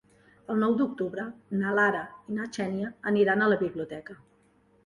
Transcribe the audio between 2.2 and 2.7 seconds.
i na